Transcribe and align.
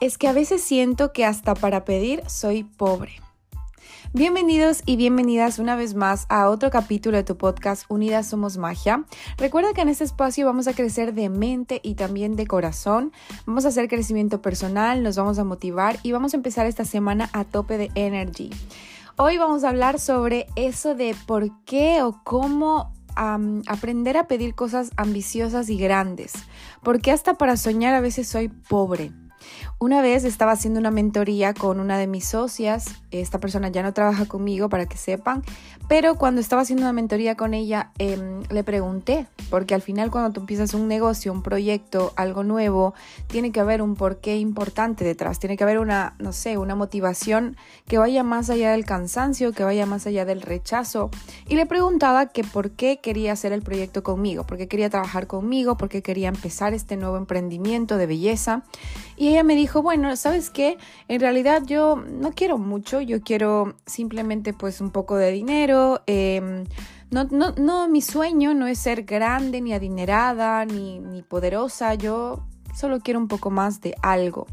es 0.00 0.16
que 0.16 0.28
a 0.28 0.32
veces 0.32 0.62
siento 0.62 1.12
que 1.12 1.24
hasta 1.24 1.54
para 1.54 1.84
pedir 1.84 2.22
soy 2.28 2.64
pobre. 2.64 3.20
Bienvenidos 4.14 4.82
y 4.86 4.96
bienvenidas 4.96 5.58
una 5.58 5.76
vez 5.76 5.94
más 5.94 6.24
a 6.28 6.48
otro 6.48 6.70
capítulo 6.70 7.16
de 7.16 7.24
tu 7.24 7.36
podcast 7.36 7.84
Unidas 7.88 8.28
Somos 8.28 8.56
Magia. 8.56 9.04
Recuerda 9.36 9.74
que 9.74 9.82
en 9.82 9.88
este 9.88 10.04
espacio 10.04 10.46
vamos 10.46 10.66
a 10.66 10.72
crecer 10.72 11.14
de 11.14 11.28
mente 11.28 11.80
y 11.82 11.94
también 11.94 12.34
de 12.36 12.46
corazón. 12.46 13.12
Vamos 13.44 13.64
a 13.64 13.68
hacer 13.68 13.88
crecimiento 13.88 14.40
personal, 14.40 15.02
nos 15.02 15.16
vamos 15.16 15.38
a 15.38 15.44
motivar 15.44 15.98
y 16.02 16.12
vamos 16.12 16.32
a 16.32 16.38
empezar 16.38 16.66
esta 16.66 16.84
semana 16.84 17.28
a 17.32 17.44
tope 17.44 17.76
de 17.76 17.90
energy. 17.96 18.50
Hoy 19.16 19.36
vamos 19.36 19.64
a 19.64 19.70
hablar 19.70 19.98
sobre 19.98 20.46
eso 20.54 20.94
de 20.94 21.14
por 21.26 21.50
qué 21.64 22.02
o 22.02 22.22
cómo 22.24 22.94
aprender 23.16 24.16
a 24.16 24.28
pedir 24.28 24.54
cosas 24.54 24.92
ambiciosas 24.96 25.68
y 25.68 25.76
grandes. 25.76 26.32
Porque 26.84 27.10
hasta 27.10 27.34
para 27.34 27.56
soñar 27.56 27.94
a 27.94 28.00
veces 28.00 28.28
soy 28.28 28.48
pobre. 28.48 29.12
Una 29.78 30.02
vez 30.02 30.24
estaba 30.24 30.52
haciendo 30.52 30.80
una 30.80 30.90
mentoría 30.90 31.54
con 31.54 31.80
una 31.80 31.98
de 31.98 32.06
mis 32.06 32.24
socias, 32.24 32.86
esta 33.10 33.38
persona 33.38 33.68
ya 33.68 33.82
no 33.82 33.92
trabaja 33.92 34.26
conmigo 34.26 34.68
para 34.68 34.86
que 34.86 34.96
sepan, 34.96 35.42
pero 35.88 36.16
cuando 36.16 36.40
estaba 36.40 36.62
haciendo 36.62 36.84
una 36.84 36.92
mentoría 36.92 37.36
con 37.36 37.54
ella 37.54 37.92
em, 37.98 38.42
le 38.50 38.62
pregunté, 38.64 39.26
porque 39.48 39.74
al 39.74 39.80
final 39.82 40.10
cuando 40.10 40.32
tú 40.32 40.40
empiezas 40.40 40.74
un 40.74 40.88
negocio, 40.88 41.32
un 41.32 41.42
proyecto, 41.42 42.12
algo 42.16 42.44
nuevo, 42.44 42.94
tiene 43.26 43.52
que 43.52 43.60
haber 43.60 43.80
un 43.80 43.94
porqué 43.94 44.36
importante 44.36 45.04
detrás, 45.04 45.38
tiene 45.38 45.56
que 45.56 45.64
haber 45.64 45.78
una, 45.78 46.14
no 46.18 46.32
sé, 46.32 46.58
una 46.58 46.74
motivación 46.74 47.56
que 47.86 47.96
vaya 47.98 48.22
más 48.22 48.50
allá 48.50 48.72
del 48.72 48.84
cansancio, 48.84 49.52
que 49.52 49.64
vaya 49.64 49.86
más 49.86 50.06
allá 50.06 50.24
del 50.24 50.42
rechazo. 50.42 51.10
Y 51.48 51.56
le 51.56 51.64
preguntaba 51.66 52.26
que 52.26 52.44
por 52.44 52.72
qué 52.72 53.00
quería 53.00 53.32
hacer 53.32 53.52
el 53.52 53.62
proyecto 53.62 54.02
conmigo, 54.02 54.44
por 54.44 54.58
qué 54.58 54.68
quería 54.68 54.90
trabajar 54.90 55.26
conmigo, 55.26 55.76
por 55.76 55.88
qué 55.88 56.02
quería 56.02 56.28
empezar 56.28 56.74
este 56.74 56.96
nuevo 56.96 57.16
emprendimiento 57.16 57.96
de 57.96 58.06
belleza. 58.06 58.62
Y 59.16 59.28
ella 59.28 59.37
me 59.44 59.54
dijo, 59.54 59.82
bueno, 59.82 60.14
¿sabes 60.16 60.50
qué? 60.50 60.78
En 61.08 61.20
realidad 61.20 61.62
yo 61.64 61.96
no 61.96 62.32
quiero 62.32 62.58
mucho, 62.58 63.00
yo 63.00 63.20
quiero 63.22 63.74
simplemente 63.86 64.52
pues 64.52 64.80
un 64.80 64.90
poco 64.90 65.16
de 65.16 65.32
dinero. 65.32 66.02
Em, 66.06 66.64
no, 67.10 67.24
no, 67.24 67.52
no, 67.52 67.88
mi 67.88 68.02
sueño 68.02 68.54
no 68.54 68.66
es 68.66 68.78
ser 68.78 69.04
grande, 69.04 69.60
ni 69.60 69.72
adinerada, 69.72 70.64
ni, 70.64 70.98
ni 70.98 71.22
poderosa, 71.22 71.94
yo 71.94 72.44
solo 72.74 73.00
quiero 73.00 73.20
un 73.20 73.28
poco 73.28 73.50
más 73.50 73.80
de 73.80 73.94
algo. 74.02 74.46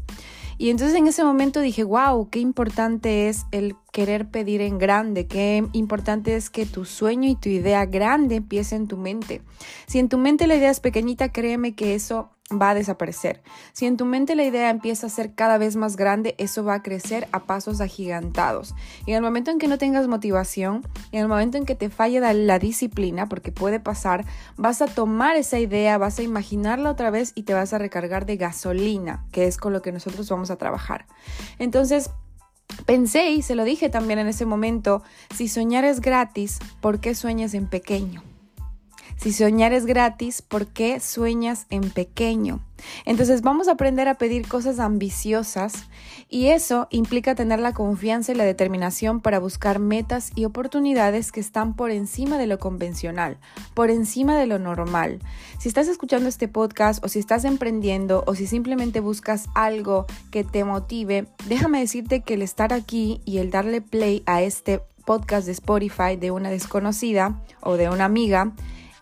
Y 0.58 0.70
entonces 0.70 0.96
en 0.96 1.06
ese 1.06 1.22
momento 1.22 1.60
dije, 1.60 1.84
wow, 1.84 2.30
qué 2.30 2.38
importante 2.38 3.28
es 3.28 3.44
el 3.50 3.76
querer 3.92 4.30
pedir 4.30 4.62
en 4.62 4.78
grande, 4.78 5.26
qué 5.26 5.62
importante 5.72 6.34
es 6.34 6.48
que 6.48 6.64
tu 6.64 6.86
sueño 6.86 7.28
y 7.28 7.36
tu 7.36 7.50
idea 7.50 7.84
grande 7.84 8.36
empiece 8.36 8.74
en 8.74 8.88
tu 8.88 8.96
mente. 8.96 9.42
Si 9.86 9.98
en 9.98 10.08
tu 10.08 10.16
mente 10.16 10.46
la 10.46 10.56
idea 10.56 10.70
es 10.70 10.80
pequeñita, 10.80 11.30
créeme 11.30 11.74
que 11.74 11.94
eso 11.94 12.30
va 12.52 12.70
a 12.70 12.74
desaparecer. 12.74 13.42
Si 13.72 13.86
en 13.86 13.96
tu 13.96 14.04
mente 14.04 14.36
la 14.36 14.44
idea 14.44 14.70
empieza 14.70 15.08
a 15.08 15.10
ser 15.10 15.34
cada 15.34 15.58
vez 15.58 15.74
más 15.74 15.96
grande, 15.96 16.34
eso 16.38 16.64
va 16.64 16.74
a 16.74 16.82
crecer 16.82 17.26
a 17.32 17.44
pasos 17.44 17.80
agigantados. 17.80 18.74
Y 19.04 19.10
en 19.10 19.16
el 19.16 19.22
momento 19.22 19.50
en 19.50 19.58
que 19.58 19.66
no 19.66 19.78
tengas 19.78 20.06
motivación, 20.06 20.86
en 21.10 21.22
el 21.22 21.28
momento 21.28 21.58
en 21.58 21.66
que 21.66 21.74
te 21.74 21.90
falle 21.90 22.20
la 22.20 22.58
disciplina, 22.58 23.28
porque 23.28 23.50
puede 23.50 23.80
pasar, 23.80 24.24
vas 24.56 24.80
a 24.80 24.86
tomar 24.86 25.36
esa 25.36 25.58
idea, 25.58 25.98
vas 25.98 26.18
a 26.18 26.22
imaginarla 26.22 26.90
otra 26.90 27.10
vez 27.10 27.32
y 27.34 27.42
te 27.42 27.54
vas 27.54 27.72
a 27.72 27.78
recargar 27.78 28.26
de 28.26 28.36
gasolina, 28.36 29.24
que 29.32 29.46
es 29.46 29.56
con 29.56 29.72
lo 29.72 29.82
que 29.82 29.92
nosotros 29.92 30.28
vamos 30.28 30.50
a 30.50 30.56
trabajar. 30.56 31.06
Entonces, 31.58 32.10
pensé 32.86 33.30
y 33.30 33.42
se 33.42 33.56
lo 33.56 33.64
dije 33.64 33.88
también 33.88 34.20
en 34.20 34.28
ese 34.28 34.46
momento, 34.46 35.02
si 35.34 35.48
soñar 35.48 35.84
es 35.84 36.00
gratis, 36.00 36.60
¿por 36.80 37.00
qué 37.00 37.16
sueñas 37.16 37.54
en 37.54 37.66
pequeño? 37.66 38.22
Si 39.16 39.32
soñar 39.32 39.72
es 39.72 39.86
gratis, 39.86 40.42
¿por 40.42 40.66
qué 40.66 41.00
sueñas 41.00 41.66
en 41.70 41.90
pequeño? 41.90 42.60
Entonces 43.06 43.42
vamos 43.42 43.66
a 43.66 43.72
aprender 43.72 44.08
a 44.08 44.14
pedir 44.14 44.46
cosas 44.46 44.78
ambiciosas 44.78 45.86
y 46.28 46.48
eso 46.48 46.86
implica 46.90 47.34
tener 47.34 47.58
la 47.58 47.72
confianza 47.72 48.32
y 48.32 48.34
la 48.34 48.44
determinación 48.44 49.20
para 49.20 49.38
buscar 49.38 49.78
metas 49.78 50.30
y 50.34 50.44
oportunidades 50.44 51.32
que 51.32 51.40
están 51.40 51.74
por 51.74 51.90
encima 51.90 52.36
de 52.38 52.46
lo 52.46 52.58
convencional, 52.58 53.38
por 53.74 53.90
encima 53.90 54.38
de 54.38 54.46
lo 54.46 54.58
normal. 54.58 55.20
Si 55.58 55.68
estás 55.68 55.88
escuchando 55.88 56.28
este 56.28 56.46
podcast 56.46 57.02
o 57.04 57.08
si 57.08 57.18
estás 57.18 57.44
emprendiendo 57.44 58.22
o 58.26 58.34
si 58.34 58.46
simplemente 58.46 59.00
buscas 59.00 59.46
algo 59.54 60.06
que 60.30 60.44
te 60.44 60.62
motive, 60.64 61.26
déjame 61.48 61.80
decirte 61.80 62.20
que 62.20 62.34
el 62.34 62.42
estar 62.42 62.72
aquí 62.72 63.20
y 63.24 63.38
el 63.38 63.50
darle 63.50 63.80
play 63.80 64.22
a 64.26 64.42
este 64.42 64.82
podcast 65.06 65.46
de 65.46 65.52
Spotify 65.52 66.16
de 66.16 66.30
una 66.30 66.50
desconocida 66.50 67.40
o 67.60 67.76
de 67.76 67.88
una 67.88 68.04
amiga 68.04 68.52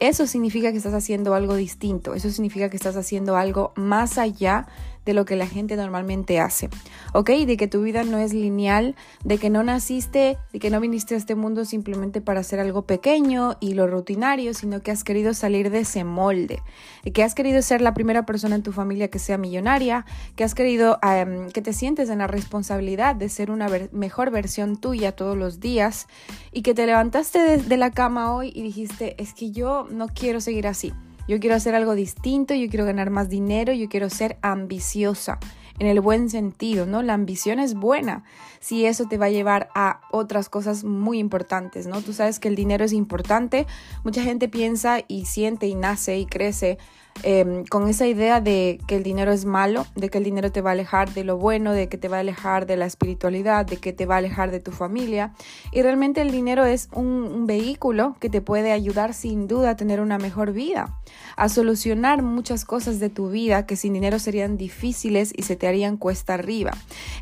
eso 0.00 0.26
significa 0.26 0.70
que 0.70 0.78
estás 0.78 0.94
haciendo 0.94 1.34
algo 1.34 1.54
distinto, 1.54 2.14
eso 2.14 2.30
significa 2.30 2.68
que 2.68 2.76
estás 2.76 2.96
haciendo 2.96 3.36
algo 3.36 3.72
más 3.76 4.18
allá 4.18 4.66
de 5.04 5.14
lo 5.14 5.24
que 5.24 5.36
la 5.36 5.46
gente 5.46 5.76
normalmente 5.76 6.40
hace, 6.40 6.68
¿ok? 7.12 7.30
De 7.46 7.56
que 7.56 7.68
tu 7.68 7.82
vida 7.82 8.04
no 8.04 8.18
es 8.18 8.32
lineal, 8.32 8.94
de 9.24 9.38
que 9.38 9.50
no 9.50 9.62
naciste, 9.62 10.38
de 10.52 10.58
que 10.58 10.70
no 10.70 10.80
viniste 10.80 11.14
a 11.14 11.18
este 11.18 11.34
mundo 11.34 11.64
simplemente 11.64 12.20
para 12.20 12.40
hacer 12.40 12.60
algo 12.60 12.82
pequeño 12.82 13.56
y 13.60 13.74
lo 13.74 13.86
rutinario, 13.86 14.54
sino 14.54 14.82
que 14.82 14.90
has 14.90 15.04
querido 15.04 15.34
salir 15.34 15.70
de 15.70 15.80
ese 15.80 16.04
molde, 16.04 16.62
de 17.04 17.12
que 17.12 17.22
has 17.22 17.34
querido 17.34 17.60
ser 17.62 17.80
la 17.80 17.94
primera 17.94 18.26
persona 18.26 18.54
en 18.54 18.62
tu 18.62 18.72
familia 18.72 19.08
que 19.08 19.18
sea 19.18 19.38
millonaria, 19.38 20.06
que 20.36 20.44
has 20.44 20.54
querido 20.54 20.98
em, 21.02 21.50
que 21.50 21.62
te 21.62 21.72
sientes 21.72 22.08
en 22.08 22.18
la 22.18 22.26
responsabilidad 22.26 23.16
de 23.16 23.28
ser 23.28 23.50
una 23.50 23.68
mejor 23.92 24.30
versión 24.30 24.76
tuya 24.76 25.12
todos 25.12 25.36
los 25.36 25.60
días 25.60 26.06
y 26.52 26.62
que 26.62 26.74
te 26.74 26.86
levantaste 26.86 27.58
de 27.58 27.76
la 27.76 27.90
cama 27.90 28.34
hoy 28.34 28.52
y 28.54 28.62
dijiste, 28.62 29.14
es 29.22 29.34
que 29.34 29.50
yo 29.50 29.86
no 29.90 30.08
quiero 30.08 30.40
seguir 30.40 30.66
así. 30.66 30.92
Yo 31.26 31.40
quiero 31.40 31.56
hacer 31.56 31.74
algo 31.74 31.94
distinto, 31.94 32.54
yo 32.54 32.68
quiero 32.68 32.84
ganar 32.84 33.10
más 33.10 33.28
dinero, 33.28 33.72
yo 33.72 33.88
quiero 33.88 34.10
ser 34.10 34.36
ambiciosa 34.42 35.38
en 35.78 35.86
el 35.86 36.00
buen 36.00 36.30
sentido, 36.30 36.86
¿no? 36.86 37.02
La 37.02 37.14
ambición 37.14 37.58
es 37.58 37.74
buena 37.74 38.24
si 38.60 38.86
eso 38.86 39.06
te 39.06 39.18
va 39.18 39.26
a 39.26 39.30
llevar 39.30 39.68
a 39.74 40.00
otras 40.12 40.48
cosas 40.48 40.84
muy 40.84 41.18
importantes, 41.18 41.86
¿no? 41.86 42.00
Tú 42.02 42.12
sabes 42.12 42.38
que 42.38 42.48
el 42.48 42.54
dinero 42.54 42.84
es 42.84 42.92
importante, 42.92 43.66
mucha 44.04 44.22
gente 44.22 44.48
piensa 44.48 45.00
y 45.08 45.24
siente 45.24 45.66
y 45.66 45.74
nace 45.74 46.18
y 46.18 46.26
crece 46.26 46.78
Em, 47.22 47.64
con 47.64 47.88
esa 47.88 48.06
idea 48.06 48.40
de 48.40 48.78
que 48.86 48.96
el 48.96 49.02
dinero 49.02 49.32
es 49.32 49.44
malo, 49.44 49.86
de 49.94 50.10
que 50.10 50.18
el 50.18 50.24
dinero 50.24 50.52
te 50.52 50.60
va 50.60 50.70
a 50.70 50.72
alejar 50.72 51.14
de 51.14 51.24
lo 51.24 51.38
bueno, 51.38 51.72
de 51.72 51.88
que 51.88 51.96
te 51.96 52.08
va 52.08 52.18
a 52.18 52.20
alejar 52.20 52.66
de 52.66 52.76
la 52.76 52.86
espiritualidad, 52.86 53.64
de 53.64 53.78
que 53.78 53.92
te 53.92 54.04
va 54.04 54.16
a 54.16 54.18
alejar 54.18 54.50
de 54.50 54.60
tu 54.60 54.72
familia. 54.72 55.32
Y 55.72 55.80
realmente 55.82 56.20
el 56.20 56.30
dinero 56.30 56.64
es 56.64 56.88
un, 56.92 57.44
vehículo 57.46 58.16
que 58.20 58.30
te 58.30 58.40
puede 58.40 58.72
ayudar 58.72 59.12
sin 59.12 59.48
duda 59.48 59.70
a 59.70 59.76
tener 59.76 60.00
una 60.00 60.16
mejor 60.16 60.52
vida, 60.52 60.98
a 61.36 61.48
solucionar 61.50 62.22
muchas 62.22 62.64
cosas 62.64 63.00
de 63.00 63.10
tu 63.10 63.28
vida 63.28 63.66
que 63.66 63.76
sin 63.76 63.92
dinero 63.92 64.18
serían 64.18 64.56
difíciles 64.56 65.32
y 65.36 65.42
se 65.42 65.56
te 65.56 65.68
harían 65.68 65.98
cuesta 65.98 66.34
arriba. 66.34 66.72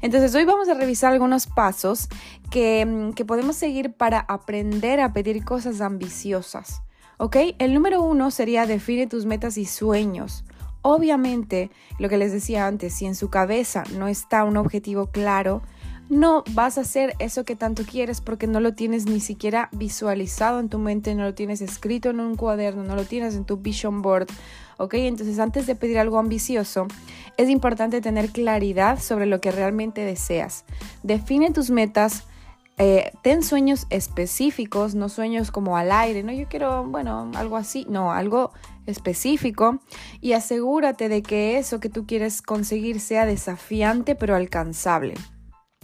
Entonces 0.00 0.32
hoy 0.34 0.44
vamos 0.44 0.69
a 0.69 0.75
revisar 0.75 1.12
algunos 1.12 1.47
pasos 1.47 2.08
que, 2.50 3.10
que 3.16 3.25
podemos 3.25 3.56
seguir 3.56 3.94
para 3.94 4.20
aprender 4.20 5.00
a 5.00 5.12
pedir 5.12 5.44
cosas 5.44 5.81
ambiciosas. 5.81 6.82
¿Ok? 7.22 7.37
El 7.60 7.72
número 7.72 8.03
uno 8.03 8.33
sería 8.33 8.66
define 8.66 9.06
tus 9.06 9.27
metas 9.27 9.56
y 9.56 9.65
sueños. 9.65 10.43
Obviamente, 10.83 11.71
lo 12.00 12.09
que 12.09 12.19
les 12.19 12.33
decía 12.33 12.66
antes, 12.66 12.94
si 12.94 13.06
en 13.06 13.15
su 13.15 13.31
cabeza 13.31 13.84
no 13.97 14.09
está 14.09 14.43
un 14.43 14.56
objetivo 14.56 15.06
claro, 15.06 15.62
no 16.09 16.43
vas 16.50 16.78
a 16.78 16.81
hacer 16.81 17.15
eso 17.21 17.44
que 17.44 17.55
tanto 17.55 17.84
quieres 17.84 18.21
porque 18.21 18.49
no 18.49 18.59
lo 18.59 18.75
tienes 18.75 19.06
ni 19.06 19.21
siquiera 19.21 19.69
visualizado 19.71 20.59
en 20.59 20.69
tu 20.69 20.81
mente, 20.81 21.15
no 21.15 21.22
lo 21.22 21.32
tienes 21.32 21.61
escrito 21.61 22.11
en 22.11 22.19
un 22.19 22.34
cuaderno, 22.34 22.82
no 22.82 22.97
lo 22.97 23.05
tienes 23.05 23.37
en 23.37 23.44
tu 23.44 23.59
vision 23.59 24.03
board. 24.03 24.27
¿Ok? 24.78 24.94
Entonces, 24.94 25.38
antes 25.38 25.69
de 25.69 25.77
pedir 25.77 26.00
algo 26.00 26.19
ambicioso, 26.19 26.88
es 27.37 27.49
importante 27.49 28.00
tener 28.00 28.31
claridad 28.31 28.99
sobre 28.99 29.27
lo 29.27 29.41
que 29.41 29.53
realmente 29.53 30.00
deseas. 30.00 30.65
Define 31.05 31.53
tus 31.53 31.71
metas, 31.71 32.25
eh, 32.78 33.12
ten 33.22 33.43
sueños 33.43 33.87
específicos, 33.91 34.94
no 34.94 35.09
sueños 35.09 35.50
como 35.50 35.77
al 35.77 35.93
aire, 35.93 36.22
no 36.22 36.33
yo 36.33 36.49
quiero, 36.49 36.84
bueno, 36.84 37.31
algo 37.34 37.56
así, 37.56 37.87
no, 37.88 38.12
algo 38.12 38.52
específico 38.87 39.81
y 40.20 40.32
asegúrate 40.32 41.08
de 41.08 41.23
que 41.23 41.58
eso 41.58 41.81
que 41.81 41.88
tú 41.88 42.06
quieres 42.06 42.43
conseguir 42.43 43.00
sea 43.00 43.26
desafiante 43.26 44.14
pero 44.14 44.35
alcanzable. 44.35 45.14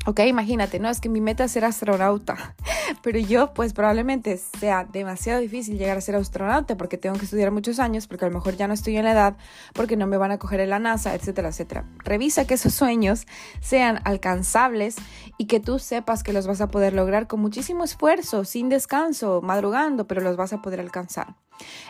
Ok, 0.09 0.21
imagínate, 0.21 0.79
no 0.79 0.89
es 0.89 1.03
que 1.03 1.11
mi 1.11 1.21
meta 1.21 1.45
es 1.45 1.53
ser 1.53 1.67
astronauta, 1.67 2.55
pero 3.03 3.19
yo 3.19 3.53
pues 3.53 3.75
probablemente 3.75 4.39
sea 4.39 4.85
demasiado 4.91 5.39
difícil 5.39 5.77
llegar 5.77 5.99
a 5.99 6.01
ser 6.01 6.17
astronauta 6.17 6.79
porque 6.79 6.97
tengo 6.97 7.19
que 7.19 7.27
estudiar 7.27 7.51
muchos 7.51 7.79
años, 7.79 8.07
porque 8.07 8.25
a 8.25 8.29
lo 8.29 8.35
mejor 8.35 8.57
ya 8.57 8.67
no 8.67 8.73
estoy 8.73 8.97
en 8.97 9.05
la 9.05 9.13
edad, 9.13 9.37
porque 9.75 9.99
no 9.99 10.07
me 10.07 10.17
van 10.17 10.31
a 10.31 10.39
coger 10.39 10.61
en 10.61 10.71
la 10.71 10.79
NASA, 10.79 11.15
etcétera, 11.15 11.51
etcétera. 11.51 11.85
Revisa 11.99 12.47
que 12.47 12.55
esos 12.55 12.73
sueños 12.73 13.27
sean 13.61 14.01
alcanzables 14.05 14.97
y 15.37 15.45
que 15.45 15.61
tú 15.61 15.79
sepas 15.79 16.23
que 16.23 16.33
los 16.33 16.47
vas 16.47 16.63
a 16.63 16.69
poder 16.69 16.95
lograr 16.95 17.27
con 17.27 17.41
muchísimo 17.41 17.85
esfuerzo, 17.85 18.47
sin 18.47 18.71
descanso, 18.71 19.43
madrugando, 19.43 20.07
pero 20.07 20.23
los 20.23 20.39
vas 20.39 20.55
a 20.55 20.63
poder 20.63 20.81
alcanzar. 20.81 21.37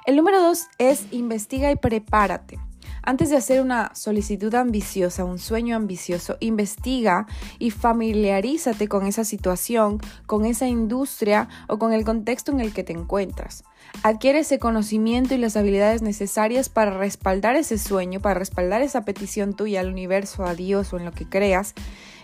El 0.06 0.16
número 0.16 0.42
dos 0.42 0.66
es 0.78 1.06
investiga 1.12 1.70
y 1.70 1.76
prepárate. 1.76 2.58
Antes 3.02 3.30
de 3.30 3.36
hacer 3.36 3.60
una 3.60 3.94
solicitud 3.94 4.54
ambiciosa, 4.54 5.24
un 5.24 5.38
sueño 5.38 5.76
ambicioso, 5.76 6.36
investiga 6.40 7.26
y 7.58 7.70
familiarízate 7.70 8.88
con 8.88 9.06
esa 9.06 9.24
situación, 9.24 10.00
con 10.26 10.44
esa 10.44 10.66
industria 10.66 11.48
o 11.68 11.78
con 11.78 11.92
el 11.92 12.04
contexto 12.04 12.52
en 12.52 12.60
el 12.60 12.72
que 12.72 12.84
te 12.84 12.92
encuentras. 12.92 13.64
Adquiere 14.02 14.40
ese 14.40 14.58
conocimiento 14.58 15.34
y 15.34 15.38
las 15.38 15.56
habilidades 15.56 16.02
necesarias 16.02 16.68
para 16.68 16.96
respaldar 16.96 17.56
ese 17.56 17.78
sueño, 17.78 18.20
para 18.20 18.38
respaldar 18.38 18.82
esa 18.82 19.04
petición 19.04 19.54
tuya 19.54 19.80
al 19.80 19.88
universo, 19.88 20.44
a 20.44 20.54
Dios 20.54 20.92
o 20.92 20.98
en 20.98 21.04
lo 21.04 21.12
que 21.12 21.28
creas 21.28 21.74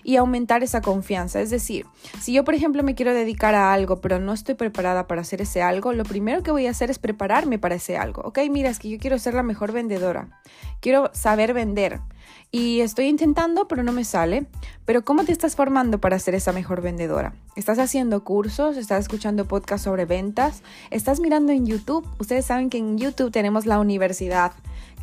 y 0.04 0.16
aumentar 0.16 0.62
esa 0.62 0.82
confianza. 0.82 1.40
Es 1.40 1.50
decir, 1.50 1.86
si 2.20 2.32
yo, 2.32 2.44
por 2.44 2.54
ejemplo, 2.54 2.82
me 2.82 2.94
quiero 2.94 3.12
dedicar 3.12 3.54
a 3.54 3.72
algo, 3.72 4.00
pero 4.00 4.20
no 4.20 4.32
estoy 4.32 4.54
preparada 4.54 5.06
para 5.06 5.22
hacer 5.22 5.40
ese 5.40 5.62
algo, 5.62 5.92
lo 5.92 6.04
primero 6.04 6.42
que 6.42 6.50
voy 6.50 6.66
a 6.66 6.70
hacer 6.70 6.90
es 6.90 6.98
prepararme 6.98 7.58
para 7.58 7.74
ese 7.74 7.96
algo. 7.96 8.22
Ok, 8.22 8.38
mira, 8.50 8.70
es 8.70 8.78
que 8.78 8.90
yo 8.90 8.98
quiero 8.98 9.18
ser 9.18 9.34
la 9.34 9.42
mejor 9.42 9.72
vendedora. 9.72 10.28
Quiero 10.80 11.10
saber 11.14 11.54
vender. 11.54 12.00
Y 12.50 12.82
estoy 12.82 13.06
intentando, 13.06 13.66
pero 13.66 13.82
no 13.82 13.90
me 13.90 14.04
sale. 14.04 14.46
Pero 14.84 15.04
¿cómo 15.04 15.24
te 15.24 15.32
estás 15.32 15.56
formando 15.56 15.98
para 15.98 16.18
ser 16.18 16.34
esa 16.34 16.52
mejor 16.52 16.82
vendedora? 16.82 17.34
¿Estás 17.56 17.78
haciendo 17.78 18.22
cursos? 18.22 18.76
¿Estás 18.76 19.00
escuchando 19.00 19.46
podcasts 19.46 19.84
sobre 19.84 20.04
ventas? 20.04 20.62
¿Estás 20.90 21.18
mirando 21.18 21.52
en 21.52 21.66
YouTube? 21.66 22.06
Ustedes 22.18 22.44
saben 22.44 22.70
que 22.70 22.78
en 22.78 22.96
YouTube 22.96 23.32
tenemos 23.32 23.66
la 23.66 23.80
universidad 23.80 24.52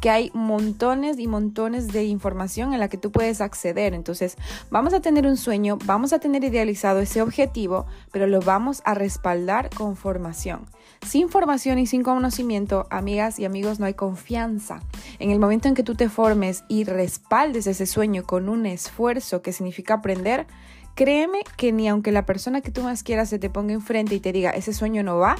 que 0.02 0.10
hay 0.10 0.32
montones 0.34 1.20
y 1.20 1.28
montones 1.28 1.94
de 1.94 2.04
información 2.04 2.74
en 2.74 2.80
la 2.80 2.90
que 2.90 2.98
tú 2.98 3.12
puedes 3.12 3.40
acceder. 3.40 3.94
Entonces, 3.94 4.36
vamos 4.72 4.94
a 4.94 5.00
tener 5.00 5.28
un 5.28 5.38
sueño, 5.38 5.78
vamos 5.86 6.12
a 6.12 6.20
tener 6.20 6.44
idealizado 6.44 7.00
ese 7.00 7.22
objetivo, 7.22 7.86
pero 8.12 8.26
lo 8.26 8.42
vamos 8.42 8.82
a 8.84 8.96
respaldar 8.96 9.70
con 9.70 9.96
formación. 9.96 10.66
Sin 11.06 11.30
formación 11.30 11.78
y 11.78 11.86
sin 11.86 12.04
conocimiento, 12.04 12.88
amigas 12.90 13.40
y 13.40 13.46
amigos, 13.46 13.80
no 13.80 13.86
hay 13.86 13.94
confianza. 13.94 14.82
En 15.20 15.30
el 15.30 15.40
momento 15.40 15.68
en 15.68 15.76
que 15.76 15.84
tú 15.84 15.94
te 15.94 16.10
formes 16.10 16.64
y 16.68 16.84
respaldes 16.84 17.68
ese 17.68 17.86
sueño 17.86 18.24
con 18.24 18.50
un 18.50 18.66
esfuerzo 18.66 19.44
que 19.44 19.54
significa 19.54 19.96
aprender, 19.96 20.48
créeme 20.96 21.40
que 21.58 21.72
ni 21.72 21.88
aunque 21.88 22.12
la 22.12 22.26
persona 22.26 22.62
que 22.62 22.72
tú 22.72 22.82
más 22.82 23.04
quieras 23.04 23.30
se 23.30 23.38
te 23.40 23.52
ponga 23.52 23.74
enfrente 23.74 24.16
y 24.16 24.20
te 24.20 24.32
diga 24.32 24.50
ese 24.50 24.74
sueño 24.74 25.04
no 25.04 25.18
va, 25.18 25.36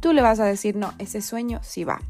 tú 0.00 0.14
le 0.14 0.22
vas 0.22 0.40
a 0.40 0.44
decir 0.46 0.74
no, 0.74 0.94
ese 0.98 1.20
sueño 1.20 1.60
sí 1.62 1.84
va. 1.84 2.00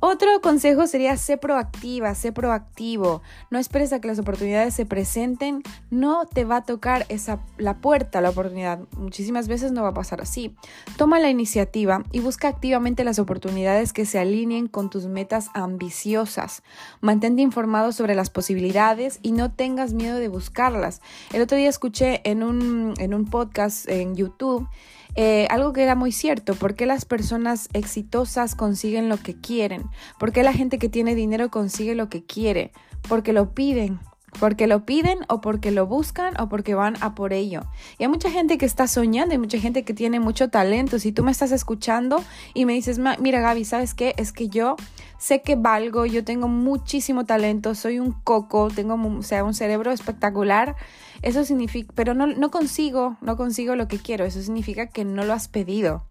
Otro 0.00 0.40
consejo 0.42 0.86
sería 0.86 1.16
ser 1.16 1.40
proactiva, 1.40 2.14
ser 2.14 2.34
proactivo. 2.34 3.22
No 3.50 3.58
esperes 3.58 3.92
a 3.92 4.00
que 4.00 4.08
las 4.08 4.18
oportunidades 4.18 4.74
se 4.74 4.84
presenten. 4.84 5.62
No 5.90 6.26
te 6.26 6.44
va 6.44 6.56
a 6.56 6.64
tocar 6.64 7.06
esa, 7.08 7.40
la 7.56 7.78
puerta, 7.78 8.20
la 8.20 8.30
oportunidad. 8.30 8.80
Muchísimas 8.96 9.48
veces 9.48 9.72
no 9.72 9.82
va 9.82 9.88
a 9.88 9.94
pasar 9.94 10.20
así. 10.20 10.54
Toma 10.98 11.18
la 11.18 11.30
iniciativa 11.30 12.04
y 12.12 12.20
busca 12.20 12.48
activamente 12.48 13.04
las 13.04 13.18
oportunidades 13.18 13.94
que 13.94 14.04
se 14.04 14.18
alineen 14.18 14.68
con 14.68 14.90
tus 14.90 15.06
metas 15.06 15.48
ambiciosas. 15.54 16.62
Mantente 17.00 17.40
informado 17.40 17.92
sobre 17.92 18.14
las 18.14 18.28
posibilidades 18.28 19.18
y 19.22 19.32
no 19.32 19.50
tengas 19.50 19.94
miedo 19.94 20.18
de 20.18 20.28
buscarlas. 20.28 21.00
El 21.32 21.40
otro 21.40 21.56
día 21.56 21.70
escuché 21.70 22.20
en 22.24 22.42
un, 22.42 22.94
en 22.98 23.14
un 23.14 23.24
podcast 23.24 23.88
en 23.88 24.14
YouTube 24.14 24.68
eh, 25.16 25.46
algo 25.50 25.72
que 25.72 25.82
era 25.82 25.94
muy 25.94 26.12
cierto, 26.12 26.54
¿por 26.54 26.74
qué 26.74 26.84
las 26.84 27.06
personas 27.06 27.68
exitosas 27.72 28.54
consiguen 28.54 29.08
lo 29.08 29.16
que 29.16 29.34
quieren? 29.34 29.84
¿Por 30.18 30.32
qué 30.32 30.42
la 30.42 30.52
gente 30.52 30.78
que 30.78 30.90
tiene 30.90 31.14
dinero 31.14 31.50
consigue 31.50 31.94
lo 31.94 32.08
que 32.08 32.24
quiere? 32.24 32.72
Porque 33.08 33.32
lo 33.32 33.54
piden, 33.54 33.98
porque 34.38 34.66
lo 34.66 34.84
piden 34.84 35.20
o 35.28 35.40
porque 35.40 35.70
lo 35.70 35.86
buscan 35.86 36.38
o 36.40 36.48
porque 36.48 36.74
van 36.74 36.96
a 37.00 37.14
por 37.14 37.32
ello. 37.32 37.62
Y 37.98 38.04
hay 38.04 38.08
mucha 38.08 38.30
gente 38.30 38.58
que 38.58 38.66
está 38.66 38.86
soñando, 38.86 39.32
hay 39.32 39.38
mucha 39.38 39.58
gente 39.58 39.84
que 39.84 39.94
tiene 39.94 40.20
mucho 40.20 40.50
talento. 40.50 40.98
Si 40.98 41.12
tú 41.12 41.24
me 41.24 41.30
estás 41.30 41.52
escuchando 41.52 42.22
y 42.52 42.66
me 42.66 42.74
dices, 42.74 43.00
mira 43.18 43.40
Gaby, 43.40 43.64
¿sabes 43.64 43.94
qué? 43.94 44.14
Es 44.18 44.32
que 44.32 44.48
yo 44.48 44.76
sé 45.18 45.42
que 45.42 45.56
valgo, 45.56 46.06
yo 46.06 46.24
tengo 46.24 46.48
muchísimo 46.48 47.24
talento, 47.24 47.74
soy 47.74 47.98
un 47.98 48.12
coco, 48.12 48.68
tengo 48.74 49.22
sea, 49.22 49.44
un 49.44 49.54
cerebro 49.54 49.92
espectacular 49.92 50.76
eso 51.22 51.44
significa, 51.44 51.92
pero 51.94 52.14
no, 52.14 52.26
no 52.26 52.50
consigo, 52.50 53.16
no 53.20 53.36
consigo 53.36 53.76
lo 53.76 53.88
que 53.88 53.98
quiero. 53.98 54.24
Eso 54.24 54.40
significa 54.42 54.86
que 54.86 55.04
no 55.04 55.24
lo 55.24 55.32
has 55.32 55.48
pedido. 55.48 56.04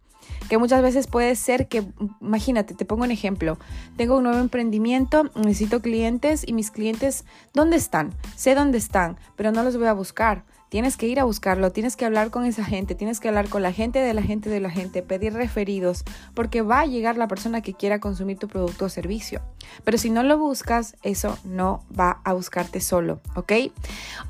Que 0.49 0.57
muchas 0.57 0.81
veces 0.81 1.07
puede 1.07 1.35
ser 1.35 1.67
que, 1.67 1.83
imagínate, 2.21 2.73
te 2.73 2.85
pongo 2.85 3.03
un 3.03 3.11
ejemplo. 3.11 3.57
Tengo 3.95 4.17
un 4.17 4.23
nuevo 4.23 4.39
emprendimiento, 4.39 5.29
necesito 5.35 5.81
clientes 5.81 6.47
y 6.47 6.53
mis 6.53 6.71
clientes, 6.71 7.25
¿dónde 7.53 7.77
están? 7.77 8.13
Sé 8.35 8.55
dónde 8.55 8.77
están, 8.77 9.17
pero 9.35 9.51
no 9.51 9.63
los 9.63 9.77
voy 9.77 9.87
a 9.87 9.93
buscar. 9.93 10.43
Tienes 10.75 10.97
que 10.97 11.07
ir 11.07 11.21
a 11.21 11.23
buscarlo, 11.23 11.71
tienes 11.71 11.95
que 11.95 12.03
hablar 12.03 12.31
con 12.31 12.43
esa 12.43 12.65
gente, 12.65 12.95
tienes 12.95 13.21
que 13.21 13.29
hablar 13.29 13.47
con 13.47 13.63
la 13.63 13.71
gente 13.71 13.99
de 13.99 14.13
la 14.13 14.21
gente 14.21 14.49
de 14.49 14.59
la 14.59 14.69
gente, 14.69 15.01
pedir 15.01 15.31
referidos, 15.31 16.03
porque 16.33 16.61
va 16.63 16.81
a 16.81 16.85
llegar 16.85 17.15
la 17.15 17.29
persona 17.29 17.61
que 17.61 17.73
quiera 17.73 18.01
consumir 18.01 18.37
tu 18.37 18.49
producto 18.49 18.83
o 18.83 18.89
servicio. 18.89 19.41
Pero 19.85 19.97
si 19.97 20.09
no 20.09 20.21
lo 20.21 20.37
buscas, 20.37 20.97
eso 21.01 21.39
no 21.45 21.85
va 21.97 22.19
a 22.25 22.33
buscarte 22.33 22.81
solo, 22.81 23.21
¿ok? 23.35 23.53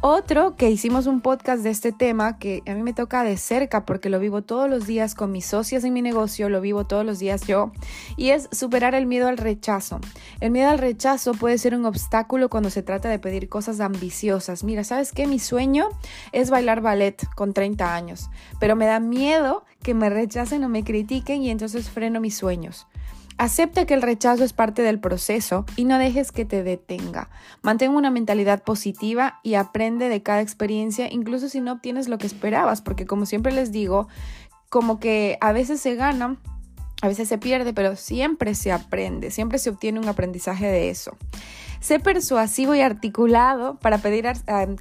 Otro 0.01 0.55
que 0.55 0.69
hicimos 0.69 1.07
un 1.07 1.21
podcast 1.21 1.63
de 1.63 1.71
este 1.71 1.91
tema 1.91 2.37
que 2.37 2.61
a 2.67 2.75
mí 2.75 2.83
me 2.83 2.93
toca 2.93 3.23
de 3.23 3.37
cerca 3.37 3.83
porque 3.83 4.09
lo 4.09 4.19
vivo 4.19 4.43
todos 4.43 4.69
los 4.69 4.85
días 4.85 5.15
con 5.15 5.31
mis 5.31 5.47
socias 5.47 5.83
en 5.83 5.93
mi 5.93 6.03
negocio, 6.03 6.47
lo 6.49 6.61
vivo 6.61 6.85
todos 6.85 7.03
los 7.03 7.17
días 7.17 7.47
yo, 7.47 7.71
y 8.17 8.29
es 8.29 8.49
superar 8.51 8.93
el 8.93 9.07
miedo 9.07 9.27
al 9.27 9.39
rechazo. 9.39 9.99
El 10.41 10.51
miedo 10.51 10.69
al 10.69 10.77
rechazo 10.77 11.31
puede 11.31 11.57
ser 11.57 11.73
un 11.73 11.85
obstáculo 11.85 12.49
cuando 12.49 12.69
se 12.69 12.83
trata 12.83 13.09
de 13.09 13.17
pedir 13.17 13.49
cosas 13.49 13.79
ambiciosas. 13.79 14.63
Mira, 14.63 14.83
¿sabes 14.83 15.11
qué? 15.11 15.25
Mi 15.25 15.39
sueño 15.39 15.89
es 16.35 16.49
bailar 16.49 16.81
ballet 16.81 17.25
con 17.35 17.53
30 17.53 17.95
años, 17.95 18.29
pero 18.59 18.75
me 18.75 18.85
da 18.85 18.99
miedo 18.99 19.63
que 19.81 19.93
me 19.93 20.09
rechacen 20.09 20.63
o 20.63 20.69
me 20.69 20.83
critiquen 20.83 21.41
y 21.41 21.49
entonces 21.49 21.89
freno 21.89 22.19
mis 22.19 22.37
sueños. 22.37 22.87
Acepta 23.37 23.85
que 23.85 23.93
el 23.93 24.01
rechazo 24.01 24.43
es 24.43 24.53
parte 24.53 24.81
del 24.81 24.99
proceso 24.99 25.65
y 25.75 25.85
no 25.85 25.97
dejes 25.97 26.31
que 26.31 26.45
te 26.45 26.63
detenga. 26.63 27.29
Mantén 27.61 27.91
una 27.91 28.09
mentalidad 28.09 28.63
positiva 28.63 29.39
y 29.43 29.55
aprende 29.55 30.07
de 30.07 30.23
cada 30.23 30.41
experiencia, 30.41 31.11
incluso 31.11 31.49
si 31.49 31.59
no 31.59 31.73
obtienes 31.73 32.07
lo 32.07 32.17
que 32.17 32.27
esperabas, 32.27 32.81
porque 32.81 33.05
como 33.05 33.25
siempre 33.25 33.51
les 33.51 33.71
digo, 33.71 34.07
como 34.69 34.99
que 34.99 35.37
a 35.41 35.51
veces 35.51 35.81
se 35.81 35.95
gana, 35.95 36.37
a 37.01 37.07
veces 37.07 37.27
se 37.27 37.37
pierde, 37.37 37.73
pero 37.73 37.95
siempre 37.95 38.55
se 38.55 38.71
aprende, 38.71 39.31
siempre 39.31 39.59
se 39.59 39.69
obtiene 39.69 39.99
un 39.99 40.07
aprendizaje 40.07 40.65
de 40.67 40.89
eso. 40.89 41.17
Sé 41.79 41.99
persuasivo 41.99 42.73
y 42.73 42.81
articulado. 42.81 43.77
Para 43.79 43.99
pedir 43.99 44.25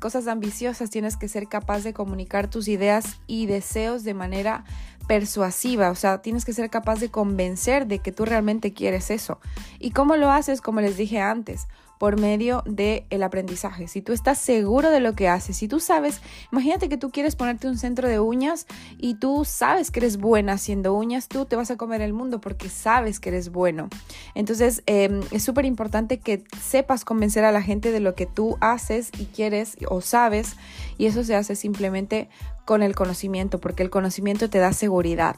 cosas 0.00 0.26
ambiciosas 0.26 0.90
tienes 0.90 1.16
que 1.16 1.28
ser 1.28 1.48
capaz 1.48 1.82
de 1.82 1.92
comunicar 1.92 2.48
tus 2.48 2.68
ideas 2.68 3.18
y 3.26 3.46
deseos 3.46 4.04
de 4.04 4.14
manera 4.14 4.64
persuasiva, 5.06 5.90
o 5.90 5.94
sea, 5.94 6.22
tienes 6.22 6.46
que 6.46 6.54
ser 6.54 6.70
capaz 6.70 6.98
de 6.98 7.10
convencer 7.10 7.86
de 7.86 7.98
que 7.98 8.10
tú 8.10 8.24
realmente 8.24 8.72
quieres 8.72 9.10
eso. 9.10 9.38
¿Y 9.78 9.90
cómo 9.90 10.16
lo 10.16 10.30
haces? 10.30 10.62
Como 10.62 10.80
les 10.80 10.96
dije 10.96 11.20
antes, 11.20 11.66
por 12.04 12.20
medio 12.20 12.62
del 12.66 13.04
el 13.08 13.22
aprendizaje. 13.22 13.88
Si 13.88 14.02
tú 14.02 14.12
estás 14.12 14.36
seguro 14.36 14.90
de 14.90 15.00
lo 15.00 15.14
que 15.14 15.26
haces, 15.26 15.56
si 15.56 15.68
tú 15.68 15.80
sabes, 15.80 16.20
imagínate 16.52 16.90
que 16.90 16.98
tú 16.98 17.10
quieres 17.10 17.34
ponerte 17.34 17.66
un 17.66 17.78
centro 17.78 18.10
de 18.10 18.20
uñas 18.20 18.66
y 18.98 19.14
tú 19.14 19.46
sabes 19.46 19.90
que 19.90 20.00
eres 20.00 20.18
buena 20.18 20.52
haciendo 20.52 20.92
uñas, 20.92 21.28
tú 21.28 21.46
te 21.46 21.56
vas 21.56 21.70
a 21.70 21.78
comer 21.78 22.02
el 22.02 22.12
mundo 22.12 22.42
porque 22.42 22.68
sabes 22.68 23.20
que 23.20 23.30
eres 23.30 23.48
bueno. 23.48 23.88
Entonces 24.34 24.82
em, 24.84 25.22
es 25.30 25.44
súper 25.44 25.64
importante 25.64 26.18
que 26.18 26.44
sepas 26.60 27.06
convencer 27.06 27.42
a 27.46 27.52
la 27.52 27.62
gente 27.62 27.90
de 27.90 28.00
lo 28.00 28.14
que 28.14 28.26
tú 28.26 28.58
haces 28.60 29.10
y 29.18 29.24
quieres 29.24 29.78
o 29.88 30.02
sabes 30.02 30.56
y 30.98 31.06
eso 31.06 31.24
se 31.24 31.34
hace 31.34 31.56
simplemente 31.56 32.28
con 32.66 32.82
el 32.82 32.94
conocimiento 32.94 33.62
porque 33.62 33.82
el 33.82 33.88
conocimiento 33.88 34.50
te 34.50 34.58
da 34.58 34.74
seguridad. 34.74 35.36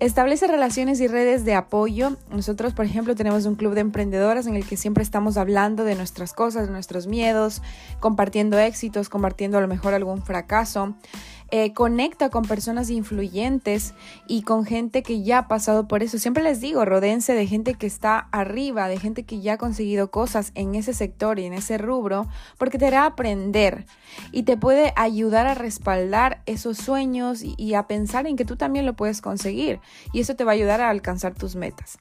Establece 0.00 0.46
relaciones 0.46 1.00
y 1.00 1.08
redes 1.08 1.44
de 1.44 1.54
apoyo. 1.54 2.16
Nosotros, 2.30 2.72
por 2.72 2.84
ejemplo, 2.84 3.16
tenemos 3.16 3.46
un 3.46 3.56
club 3.56 3.74
de 3.74 3.80
emprendedoras 3.80 4.46
en 4.46 4.54
el 4.54 4.64
que 4.64 4.76
siempre 4.76 5.02
estamos 5.02 5.36
hablando 5.36 5.82
de 5.82 5.96
nuestras 5.96 6.32
cosas, 6.32 6.68
de 6.68 6.72
nuestros 6.72 7.08
miedos, 7.08 7.62
compartiendo 7.98 8.60
éxitos, 8.60 9.08
compartiendo 9.08 9.58
a 9.58 9.60
lo 9.60 9.66
mejor 9.66 9.94
algún 9.94 10.22
fracaso. 10.22 10.94
Eh, 11.50 11.72
conecta 11.72 12.28
con 12.28 12.44
personas 12.44 12.90
influyentes 12.90 13.94
y 14.26 14.42
con 14.42 14.66
gente 14.66 15.02
que 15.02 15.22
ya 15.22 15.38
ha 15.38 15.48
pasado 15.48 15.88
por 15.88 16.02
eso. 16.02 16.18
Siempre 16.18 16.42
les 16.42 16.60
digo, 16.60 16.84
rodense 16.84 17.32
de 17.32 17.46
gente 17.46 17.74
que 17.74 17.86
está 17.86 18.28
arriba, 18.32 18.86
de 18.88 18.98
gente 18.98 19.22
que 19.22 19.40
ya 19.40 19.54
ha 19.54 19.58
conseguido 19.58 20.10
cosas 20.10 20.52
en 20.54 20.74
ese 20.74 20.92
sector 20.92 21.38
y 21.38 21.46
en 21.46 21.54
ese 21.54 21.78
rubro, 21.78 22.26
porque 22.58 22.76
te 22.76 22.86
hará 22.86 23.06
aprender 23.06 23.86
y 24.30 24.42
te 24.42 24.58
puede 24.58 24.92
ayudar 24.94 25.46
a 25.46 25.54
respaldar 25.54 26.42
esos 26.44 26.76
sueños 26.76 27.42
y 27.42 27.74
a 27.74 27.86
pensar 27.86 28.26
en 28.26 28.36
que 28.36 28.44
tú 28.44 28.56
también 28.56 28.84
lo 28.84 28.94
puedes 28.94 29.22
conseguir 29.22 29.80
y 30.12 30.20
eso 30.20 30.36
te 30.36 30.44
va 30.44 30.52
a 30.52 30.54
ayudar 30.54 30.82
a 30.82 30.90
alcanzar 30.90 31.34
tus 31.34 31.56
metas. 31.56 31.96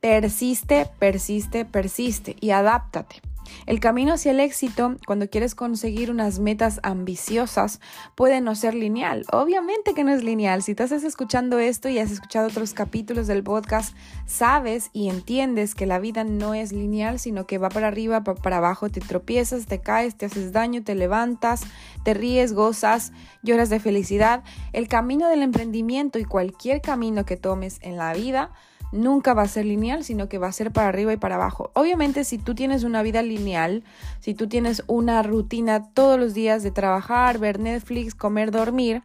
Persiste, 0.00 0.86
persiste, 0.98 1.64
persiste 1.64 2.36
y 2.40 2.50
adáptate. 2.50 3.22
El 3.66 3.80
camino 3.80 4.14
hacia 4.14 4.32
el 4.32 4.40
éxito, 4.40 4.96
cuando 5.06 5.28
quieres 5.28 5.54
conseguir 5.54 6.10
unas 6.10 6.38
metas 6.38 6.80
ambiciosas, 6.82 7.80
puede 8.14 8.40
no 8.40 8.54
ser 8.54 8.74
lineal. 8.74 9.24
Obviamente 9.32 9.94
que 9.94 10.04
no 10.04 10.12
es 10.12 10.24
lineal. 10.24 10.62
Si 10.62 10.72
estás 10.72 10.92
escuchando 10.92 11.58
esto 11.58 11.88
y 11.88 11.98
has 11.98 12.10
escuchado 12.10 12.48
otros 12.48 12.74
capítulos 12.74 13.26
del 13.26 13.42
podcast, 13.42 13.96
sabes 14.26 14.90
y 14.92 15.08
entiendes 15.08 15.74
que 15.74 15.86
la 15.86 15.98
vida 15.98 16.24
no 16.24 16.54
es 16.54 16.72
lineal, 16.72 17.18
sino 17.18 17.46
que 17.46 17.58
va 17.58 17.68
para 17.68 17.88
arriba, 17.88 18.24
para 18.24 18.58
abajo, 18.58 18.88
te 18.88 19.00
tropiezas, 19.00 19.66
te 19.66 19.80
caes, 19.80 20.16
te 20.16 20.26
haces 20.26 20.52
daño, 20.52 20.82
te 20.82 20.94
levantas, 20.94 21.62
te 22.04 22.14
ríes, 22.14 22.52
gozas, 22.52 23.12
lloras 23.42 23.70
de 23.70 23.80
felicidad. 23.80 24.42
El 24.72 24.88
camino 24.88 25.28
del 25.28 25.42
emprendimiento 25.42 26.18
y 26.18 26.24
cualquier 26.24 26.80
camino 26.80 27.24
que 27.24 27.36
tomes 27.36 27.78
en 27.82 27.96
la 27.96 28.12
vida 28.12 28.50
nunca 28.92 29.34
va 29.34 29.42
a 29.42 29.48
ser 29.48 29.64
lineal, 29.64 30.04
sino 30.04 30.28
que 30.28 30.38
va 30.38 30.48
a 30.48 30.52
ser 30.52 30.70
para 30.70 30.88
arriba 30.88 31.12
y 31.12 31.16
para 31.16 31.34
abajo. 31.34 31.70
Obviamente, 31.74 32.24
si 32.24 32.38
tú 32.38 32.54
tienes 32.54 32.84
una 32.84 33.02
vida 33.02 33.22
lineal, 33.22 33.82
si 34.20 34.34
tú 34.34 34.46
tienes 34.46 34.84
una 34.86 35.22
rutina 35.22 35.88
todos 35.92 36.20
los 36.20 36.34
días 36.34 36.62
de 36.62 36.70
trabajar, 36.70 37.38
ver 37.38 37.58
Netflix, 37.58 38.14
comer, 38.14 38.50
dormir, 38.50 39.02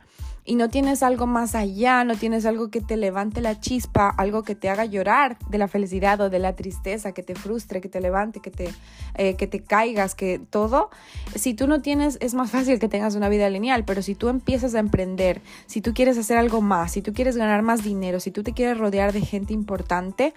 y 0.48 0.56
no 0.56 0.70
tienes 0.70 1.04
algo 1.04 1.28
más 1.28 1.56
allá, 1.56 2.06
no 2.06 2.16
tienes 2.16 2.46
algo 2.46 2.70
que 2.70 2.80
te 2.80 2.96
levante 2.96 3.42
la 3.42 3.60
chispa, 3.60 4.10
algo 4.10 4.44
que 4.44 4.56
te 4.56 4.70
haga 4.70 4.86
llorar 4.86 5.38
de 5.50 5.58
la 5.58 5.68
felicidad 5.68 6.22
o 6.22 6.30
de 6.30 6.40
la 6.40 6.56
tristeza, 6.56 7.12
que 7.12 7.22
te 7.22 7.36
frustre, 7.36 7.82
que 7.82 7.90
te 7.90 8.00
levante, 8.00 8.40
que 8.40 8.50
te, 8.50 8.70
eh, 9.16 9.36
que 9.36 9.46
te 9.46 9.62
caigas, 9.62 10.16
que 10.16 10.40
todo, 10.40 10.90
si 11.36 11.54
tú 11.54 11.68
no 11.68 11.82
tienes, 11.82 12.18
es 12.22 12.34
más 12.34 12.50
fácil 12.50 12.80
que 12.80 12.88
tengas 12.88 13.16
una 13.16 13.28
vida 13.28 13.50
lineal, 13.50 13.84
pero 13.84 14.02
si 14.02 14.16
tú 14.16 14.30
empiezas 14.30 14.74
a 14.74 14.80
emprender, 14.80 15.42
si 15.66 15.82
tú 15.82 15.94
quieres 15.94 16.18
hacer 16.18 16.38
algo 16.38 16.62
más, 16.62 16.94
si 16.94 17.02
tú 17.02 17.12
quieres 17.12 17.36
ganar 17.36 17.62
más 17.62 17.84
dinero, 17.84 18.22
si 18.22 18.32
tú 18.32 18.42
te 18.42 18.54
quieres 18.54 18.78
rodear 18.78 19.12
de 19.12 19.20
gente 19.20 19.52
importante, 19.52 20.34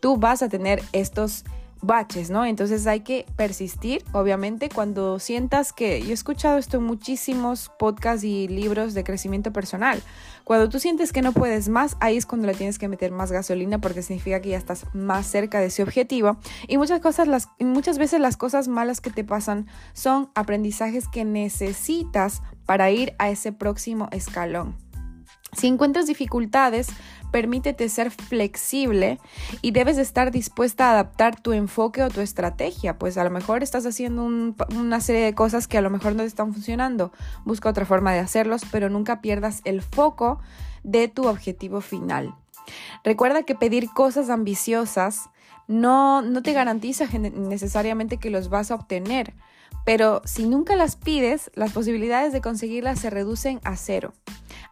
tú 0.00 0.18
vas 0.18 0.42
a 0.42 0.50
tener 0.50 0.82
estos 0.92 1.44
baches, 1.82 2.30
¿no? 2.30 2.44
Entonces 2.44 2.86
hay 2.86 3.00
que 3.00 3.26
persistir, 3.36 4.04
obviamente, 4.12 4.68
cuando 4.68 5.18
sientas 5.18 5.72
que, 5.72 6.02
yo 6.02 6.10
he 6.10 6.12
escuchado 6.12 6.58
esto 6.58 6.78
en 6.78 6.84
muchísimos 6.84 7.70
podcasts 7.78 8.24
y 8.24 8.48
libros 8.48 8.94
de 8.94 9.04
crecimiento 9.04 9.52
personal, 9.52 10.02
cuando 10.44 10.68
tú 10.68 10.78
sientes 10.78 11.12
que 11.12 11.22
no 11.22 11.32
puedes 11.32 11.68
más, 11.68 11.96
ahí 12.00 12.16
es 12.16 12.26
cuando 12.26 12.46
le 12.46 12.54
tienes 12.54 12.78
que 12.78 12.88
meter 12.88 13.12
más 13.12 13.32
gasolina 13.32 13.78
porque 13.78 14.02
significa 14.02 14.40
que 14.40 14.50
ya 14.50 14.58
estás 14.58 14.86
más 14.94 15.26
cerca 15.26 15.60
de 15.60 15.66
ese 15.66 15.82
objetivo 15.82 16.38
y 16.68 16.78
muchas 16.78 17.00
cosas, 17.00 17.28
las, 17.28 17.48
muchas 17.58 17.98
veces 17.98 18.20
las 18.20 18.36
cosas 18.36 18.68
malas 18.68 19.00
que 19.00 19.10
te 19.10 19.24
pasan 19.24 19.66
son 19.92 20.30
aprendizajes 20.34 21.08
que 21.08 21.24
necesitas 21.24 22.42
para 22.64 22.90
ir 22.90 23.14
a 23.18 23.30
ese 23.30 23.52
próximo 23.52 24.08
escalón. 24.12 24.76
Si 25.52 25.68
encuentras 25.68 26.06
dificultades, 26.06 26.88
permítete 27.36 27.90
ser 27.90 28.10
flexible 28.10 29.20
y 29.60 29.72
debes 29.72 29.98
estar 29.98 30.30
dispuesta 30.30 30.86
a 30.86 30.92
adaptar 30.92 31.38
tu 31.38 31.52
enfoque 31.52 32.02
o 32.02 32.08
tu 32.08 32.22
estrategia. 32.22 32.98
Pues 32.98 33.18
a 33.18 33.24
lo 33.24 33.30
mejor 33.30 33.62
estás 33.62 33.84
haciendo 33.84 34.24
una 34.24 35.00
serie 35.02 35.22
de 35.22 35.34
cosas 35.34 35.68
que 35.68 35.76
a 35.76 35.82
lo 35.82 35.90
mejor 35.90 36.14
no 36.14 36.22
están 36.22 36.54
funcionando. 36.54 37.12
Busca 37.44 37.68
otra 37.68 37.84
forma 37.84 38.14
de 38.14 38.20
hacerlos, 38.20 38.62
pero 38.72 38.88
nunca 38.88 39.20
pierdas 39.20 39.60
el 39.66 39.82
foco 39.82 40.40
de 40.82 41.08
tu 41.08 41.28
objetivo 41.28 41.82
final. 41.82 42.34
Recuerda 43.04 43.42
que 43.42 43.54
pedir 43.54 43.90
cosas 43.90 44.30
ambiciosas 44.30 45.28
no, 45.68 46.22
no 46.22 46.42
te 46.42 46.54
garantiza 46.54 47.04
necesariamente 47.18 48.16
que 48.16 48.30
los 48.30 48.48
vas 48.48 48.70
a 48.70 48.76
obtener, 48.76 49.34
pero 49.86 50.20
si 50.24 50.48
nunca 50.48 50.74
las 50.74 50.96
pides, 50.96 51.52
las 51.54 51.70
posibilidades 51.70 52.32
de 52.32 52.40
conseguirlas 52.40 52.98
se 52.98 53.08
reducen 53.08 53.60
a 53.62 53.76
cero. 53.76 54.12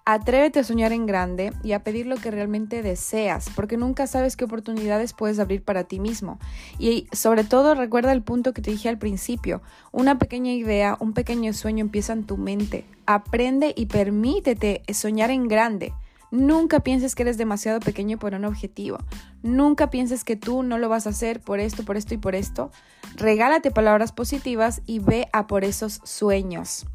Atrévete 0.04 0.59
a 0.59 0.64
soñar 0.64 0.92
en 0.92 1.06
grande 1.06 1.52
y 1.62 1.71
a 1.71 1.85
pedir 1.85 2.06
lo 2.06 2.16
que 2.16 2.33
realmente 2.33 2.83
deseas, 2.83 3.49
porque 3.54 3.76
nunca 3.76 4.09
sabes 4.09 4.37
qué 4.37 4.44
oportunidades 4.44 5.12
puedes 5.12 5.38
abrir 5.38 5.62
para 5.62 5.85
ti 5.85 6.00
mismo. 6.00 6.40
Y 6.80 7.06
sobre 7.12 7.44
todo 7.44 7.76
recuerda 7.76 8.11
el 8.11 8.23
punto 8.23 8.52
que 8.52 8.61
te 8.61 8.73
dije 8.73 8.88
al 8.88 8.99
principio, 8.99 9.62
una 9.92 10.18
pequeña 10.18 10.50
idea, 10.50 10.97
un 10.99 11.12
pequeño 11.12 11.52
sueño 11.52 11.83
empieza 11.83 12.12
en 12.12 12.25
tu 12.25 12.37
mente. 12.37 12.85
Aprende 13.06 13.73
y 13.76 13.87
permítete 13.87 14.83
soñar 14.92 15.30
en 15.30 15.47
grande. 15.47 15.92
Nunca 16.35 16.81
pienses 16.81 17.14
que 17.14 17.23
eres 17.23 17.38
demasiado 17.38 17.79
pequeño 17.79 18.19
por 18.19 18.35
un 18.35 18.45
objetivo. 18.45 18.99
Nunca 19.45 19.91
pienses 19.91 20.25
que 20.25 20.35
tú 20.35 20.64
no 20.64 20.79
lo 20.79 20.88
vas 20.88 21.07
a 21.07 21.11
hacer 21.11 21.41
por 21.41 21.61
esto, 21.61 21.85
por 21.85 21.97
esto 21.97 22.12
y 22.12 22.17
por 22.17 22.35
esto. 22.35 22.73
Regálate 23.14 23.71
palabras 23.71 24.11
positivas 24.11 24.83
y 24.85 24.99
ve 24.99 25.29
a 25.33 25.47
por 25.47 25.62
esos 25.62 26.00
sueños. 26.03 26.87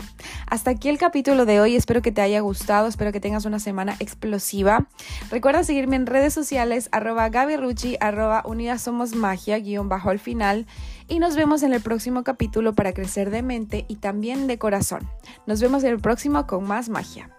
Hasta 0.46 0.72
aquí 0.72 0.90
el 0.90 0.98
capítulo 0.98 1.46
de 1.46 1.62
hoy. 1.62 1.78
Espero 1.78 2.02
que 2.02 2.12
te 2.12 2.20
haya 2.20 2.42
gustado. 2.42 2.90
Espero 2.90 3.14
que 3.14 3.22
tengas 3.22 3.46
una 3.46 3.60
semana 3.60 3.96
explosiva. 4.02 4.90
Recuerda 5.32 5.64
seguirme 5.64 5.96
en 5.96 6.06
redes 6.06 6.34
sociales 6.34 6.90
arroba 6.92 7.30
Rucci, 7.30 7.96
arroba 8.02 8.44
Unidas 8.46 8.82
Somos 8.82 9.16
Magia, 9.16 9.58
guion 9.60 9.88
bajo 9.88 10.10
al 10.10 10.20
final. 10.20 10.68
Y 11.08 11.20
nos 11.20 11.38
vemos 11.38 11.64
en 11.64 11.72
el 11.72 11.80
próximo 11.80 12.26
capítulo 12.26 12.74
para 12.74 12.92
crecer 12.92 13.30
de 13.30 13.42
mente 13.42 13.86
y 13.88 13.96
también 13.96 14.48
de 14.48 14.58
corazón. 14.58 15.10
Nos 15.48 15.62
vemos 15.62 15.86
en 15.86 15.92
el 15.92 16.00
próximo 16.02 16.46
con 16.46 16.66
más 16.66 16.90
magia. 16.90 17.30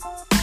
thank 0.00 0.32
you 0.32 0.33